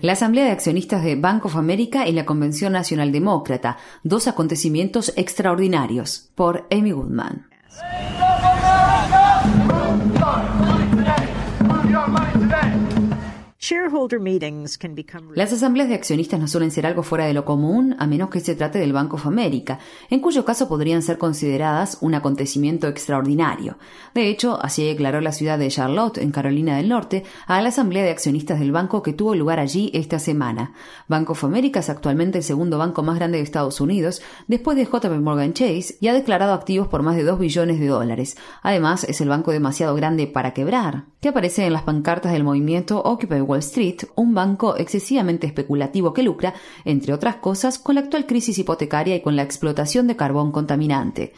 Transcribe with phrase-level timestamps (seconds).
[0.00, 5.12] La Asamblea de Accionistas de Bank of America y la Convención Nacional Demócrata, dos acontecimientos
[5.16, 7.48] extraordinarios, por Amy Goodman.
[15.36, 18.40] Las asambleas de accionistas no suelen ser algo fuera de lo común a menos que
[18.40, 19.78] se trate del Banco of America,
[20.08, 23.76] en cuyo caso podrían ser consideradas un acontecimiento extraordinario.
[24.14, 28.04] De hecho, así declaró la ciudad de Charlotte, en Carolina del Norte, a la asamblea
[28.04, 30.72] de accionistas del banco que tuvo lugar allí esta semana.
[31.06, 34.86] Banco of America es actualmente el segundo banco más grande de Estados Unidos, después de
[34.86, 38.38] JP Morgan Chase, y ha declarado activos por más de 2 billones de dólares.
[38.62, 43.02] Además, es el banco demasiado grande para quebrar, que aparece en las pancartas del movimiento
[43.02, 46.54] Occupy Wall Street, un banco excesivamente especulativo que lucra,
[46.84, 51.32] entre otras cosas, con la actual crisis hipotecaria y con la explotación de carbón contaminante.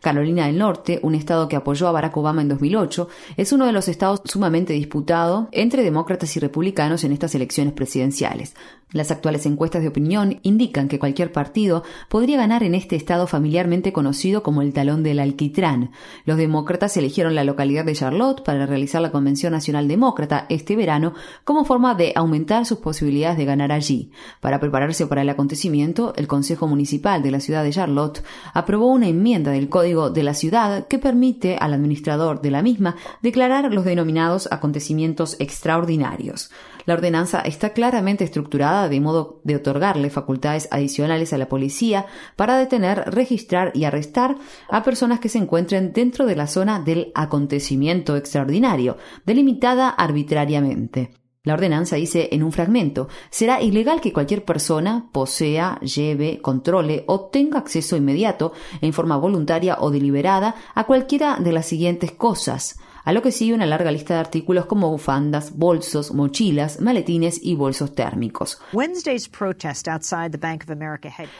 [0.00, 3.72] Carolina del Norte, un estado que apoyó a Barack Obama en 2008, es uno de
[3.72, 8.54] los estados sumamente disputado entre demócratas y republicanos en estas elecciones presidenciales.
[8.92, 13.92] Las actuales encuestas de opinión indican que cualquier partido podría ganar en este estado familiarmente
[13.92, 15.92] conocido como el talón del alquitrán.
[16.24, 21.14] Los demócratas eligieron la localidad de Charlotte para realizar la Convención Nacional Demócrata este verano
[21.44, 24.10] como forma de aumentar sus posibilidades de ganar allí.
[24.40, 29.08] Para prepararse para el acontecimiento, el Consejo Municipal de la ciudad de Charlotte aprobó una
[29.08, 33.84] enmienda del Código de la ciudad que permite al administrador de la misma declarar los
[33.84, 36.50] denominados acontecimientos extraordinarios.
[36.86, 42.56] La ordenanza está claramente estructurada de modo de otorgarle facultades adicionales a la policía para
[42.56, 44.36] detener, registrar y arrestar
[44.68, 48.96] a personas que se encuentren dentro de la zona del acontecimiento extraordinario,
[49.30, 51.12] delimitada arbitrariamente.
[51.44, 57.28] La ordenanza dice en un fragmento, será ilegal que cualquier persona posea, lleve, controle o
[57.30, 63.12] tenga acceso inmediato, en forma voluntaria o deliberada, a cualquiera de las siguientes cosas a
[63.12, 67.94] lo que sigue una larga lista de artículos como bufandas, bolsos, mochilas, maletines y bolsos
[67.94, 68.60] térmicos.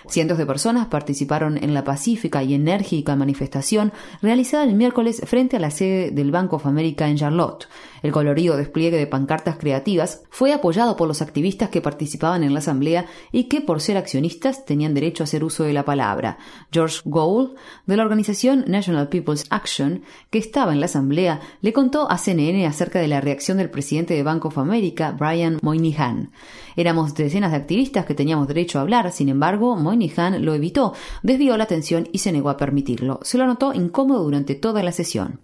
[0.08, 3.92] Cientos de personas participaron en la pacífica y enérgica manifestación
[4.22, 7.68] realizada el miércoles frente a la sede del Bank of America en Charlotte.
[8.02, 12.60] El colorido despliegue de pancartas creativas fue apoyado por los activistas que participaban en la
[12.60, 16.38] asamblea y que, por ser accionistas, tenían derecho a hacer uso de la palabra.
[16.72, 17.56] George Gould,
[17.86, 22.66] de la organización National People's Action, que estaba en la asamblea, le contó a CNN
[22.66, 26.30] acerca de la reacción del presidente de Bank of America, Brian Moynihan.
[26.76, 31.56] Éramos decenas de activistas que teníamos derecho a hablar, sin embargo, Moynihan lo evitó, desvió
[31.56, 33.20] la atención y se negó a permitirlo.
[33.22, 35.40] Se lo notó incómodo durante toda la sesión.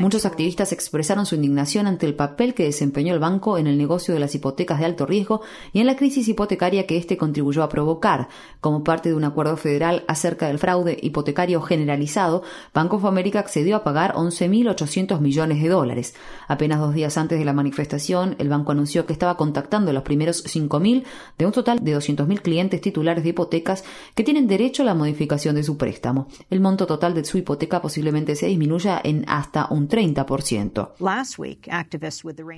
[0.00, 4.14] Muchos activistas expresaron su indignación ante el papel que desempeñó el banco en el negocio
[4.14, 5.42] de las hipotecas de alto riesgo
[5.72, 8.28] y en la crisis hipotecaria que éste contribuyó a provocar.
[8.60, 12.42] Como parte de un acuerdo federal acerca del fraude hipotecario generalizado,
[12.72, 16.14] Bank of America accedió a pagar 11.800 millones de dólares.
[16.48, 20.02] Apenas dos días antes de la manifestación, el banco anunció que estaba contactando a los
[20.02, 21.04] primeros 5.000
[21.36, 25.54] de un total de 200.000 clientes titulares de hipotecas que tienen derecho a la modificación
[25.54, 26.28] de su préstamo.
[26.48, 30.92] El monto total de su hipoteca posiblemente se disminuya en hasta un 30%.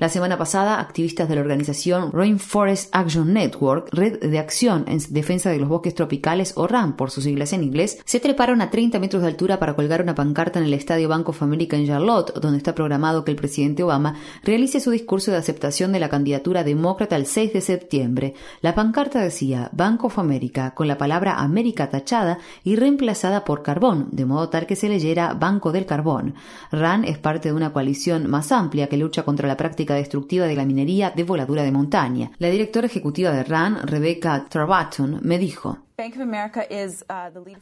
[0.00, 5.50] La semana pasada, activistas de la organización Rainforest Action Network, Red de Acción en Defensa
[5.50, 8.98] de los Bosques Tropicales o RAM por sus siglas en inglés, se treparon a 30
[8.98, 12.34] metros de altura para colgar una pancarta en el Estadio Bank of America en Charlotte,
[12.40, 16.64] donde está programado que el presidente Obama realice su discurso de aceptación de la candidatura
[16.64, 18.34] demócrata el 6 de septiembre.
[18.60, 24.08] La pancarta decía Bank of America con la palabra América tachada y reemplazada por carbón,
[24.10, 26.34] de modo tal que se leyera Banco del Carbón.
[26.70, 30.56] RAN es parte de una coalición más amplia que lucha contra la práctica destructiva de
[30.56, 32.30] la minería de voladura de montaña.
[32.38, 35.78] La directora ejecutiva de RAN, Rebecca Travaton, me dijo,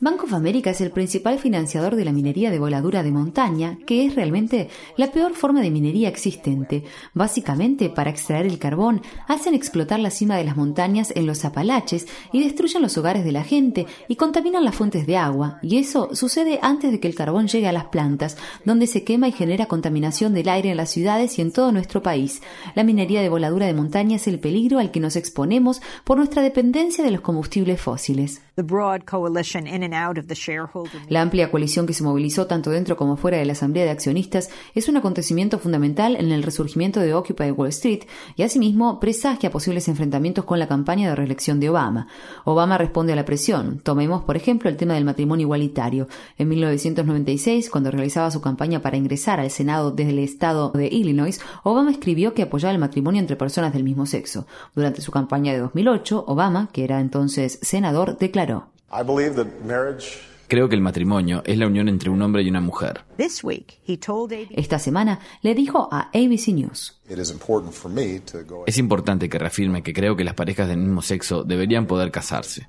[0.00, 4.06] Bank of America es el principal financiador de la minería de voladura de montaña, que
[4.06, 6.82] es realmente la peor forma de minería existente.
[7.12, 12.06] Básicamente, para extraer el carbón, hacen explotar la cima de las montañas en los Apalaches
[12.32, 15.58] y destruyen los hogares de la gente y contaminan las fuentes de agua.
[15.60, 19.28] Y eso sucede antes de que el carbón llegue a las plantas, donde se quema
[19.28, 22.40] y genera contaminación del aire en las ciudades y en todo nuestro país.
[22.74, 26.40] La minería de voladura de montaña es el peligro al que nos exponemos por nuestra
[26.40, 28.21] dependencia de los combustibles fósiles.
[31.08, 34.50] La amplia coalición que se movilizó tanto dentro como fuera de la Asamblea de Accionistas
[34.74, 38.04] es un acontecimiento fundamental en el resurgimiento de Occupy Wall Street
[38.36, 42.08] y asimismo presagia posibles enfrentamientos con la campaña de reelección de Obama.
[42.44, 43.80] Obama responde a la presión.
[43.80, 46.08] Tomemos, por ejemplo, el tema del matrimonio igualitario.
[46.38, 51.40] En 1996, cuando realizaba su campaña para ingresar al Senado desde el estado de Illinois,
[51.62, 54.46] Obama escribió que apoyaba el matrimonio entre personas del mismo sexo.
[54.74, 58.72] Durante su campaña de 2008, Obama, que era entonces senador, declaró.
[60.48, 63.00] Creo que el matrimonio es la unión entre un hombre y una mujer.
[64.50, 67.00] Esta semana le dijo a ABC News.
[68.66, 72.68] Es importante que reafirme que creo que las parejas del mismo sexo deberían poder casarse.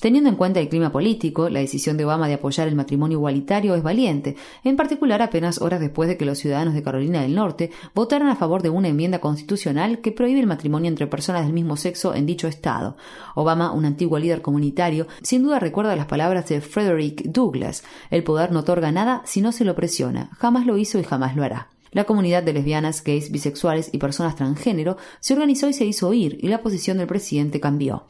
[0.00, 3.74] Teniendo en cuenta el clima político, la decisión de Obama de apoyar el matrimonio igualitario
[3.74, 7.70] es valiente, en particular apenas horas después de que los ciudadanos de Carolina del Norte
[7.94, 11.76] votaran a favor de una enmienda constitucional que prohíbe el matrimonio entre personas del mismo
[11.76, 12.96] sexo en dicho estado.
[13.34, 18.52] Obama, un antiguo líder comunitario, sin duda recuerda las palabras de Frederick Douglass: el poder
[18.52, 20.30] no otorga nada si no se lo presiona.
[20.38, 21.68] Jamás lo hizo y jamás lo hará.
[21.92, 26.38] La comunidad de lesbianas, gays, bisexuales y personas transgénero se organizó y se hizo oír,
[26.40, 28.04] y la posición del presidente cambió.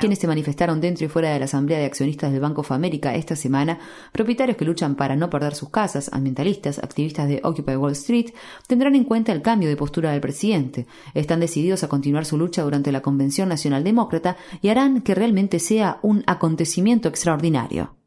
[0.00, 3.14] Quienes se manifestaron dentro y fuera de la Asamblea de Accionistas del Banco of America
[3.14, 3.78] esta semana,
[4.10, 8.30] propietarios que luchan para no perder sus casas, ambientalistas, activistas de Occupy Wall Street,
[8.66, 10.86] tendrán en cuenta el cambio de postura del presidente.
[11.14, 15.60] Están decididos a continuar su lucha durante la Convención Nacional Demócrata y harán que realmente
[15.60, 18.01] sea un acontecimiento extraordinario.